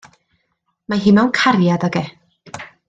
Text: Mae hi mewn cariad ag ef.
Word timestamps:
Mae 0.93 1.03
hi 1.05 1.15
mewn 1.19 1.31
cariad 1.41 1.89
ag 1.91 2.03
ef. 2.05 2.13